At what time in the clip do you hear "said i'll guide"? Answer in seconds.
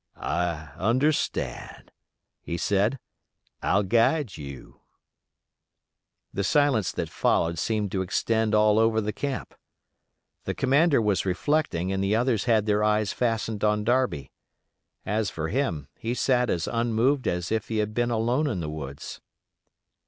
2.57-4.35